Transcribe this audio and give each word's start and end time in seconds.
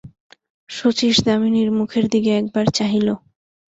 শচীশ 0.69 1.15
দামিনীর 1.25 1.69
মুখের 1.77 2.05
দিকে 2.13 2.31
একবার 2.39 2.65
চাহিল। 2.77 3.07